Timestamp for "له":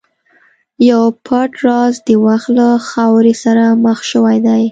2.57-2.67